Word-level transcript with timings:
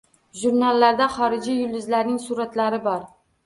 Jurnallarda 0.43 1.09
xorijiy 1.19 1.61
“yulduz”larning 1.67 2.19
suratlari 2.27 2.85
bor. 2.91 3.09